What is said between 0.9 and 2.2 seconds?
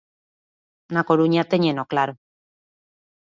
Na Coruña téñeno claro.